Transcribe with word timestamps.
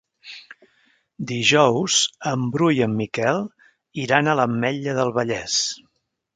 Dijous 1.31 1.99
en 2.33 2.47
Bru 2.57 2.71
i 2.79 2.83
en 2.87 2.97
Miquel 3.03 3.45
iran 4.07 4.33
a 4.35 4.39
l'Ametlla 4.41 4.99
del 5.03 5.17
Vallès. 5.23 5.63